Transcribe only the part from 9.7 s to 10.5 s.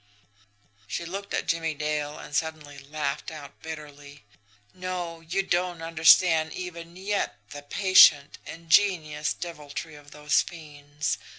of those